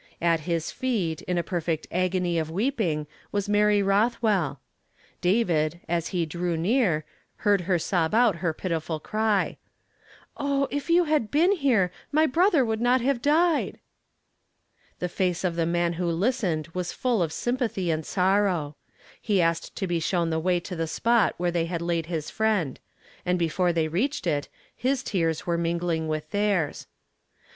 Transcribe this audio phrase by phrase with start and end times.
[0.19, 4.57] At his feet, in a perfecit agony of wjeping, was Mary Uothwell.
[5.21, 7.05] David, as he drew near,
[7.45, 9.57] heard her sob ont her ])itifnl erv:■''
[10.37, 13.79] Oh, if you had been here, my brother would not have died!"
[14.97, 18.75] The face of the man who listened was full of sympathy and sorrow.
[19.21, 22.31] He asked to be shown the way to the spot where they had laid his
[22.31, 22.79] friend;
[23.23, 26.87] and before they reached it, his tears were mingliiiir with theii s.